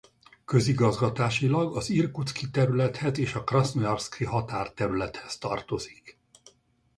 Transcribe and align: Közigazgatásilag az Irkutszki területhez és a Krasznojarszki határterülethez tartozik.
Közigazgatásilag 0.45 1.75
az 1.75 1.89
Irkutszki 1.89 2.49
területhez 2.49 3.17
és 3.19 3.33
a 3.35 3.43
Krasznojarszki 3.43 4.23
határterülethez 4.25 5.37
tartozik. 5.37 6.19